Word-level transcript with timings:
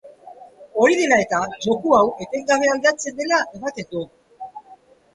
Hori 0.85 0.97
dela 1.01 1.19
eta, 1.25 1.43
joko 1.67 1.95
hau 1.99 2.09
etengabe 2.27 2.75
aldatzen 2.75 3.23
dela 3.23 3.45
ematen 3.63 3.93
du. 3.97 4.07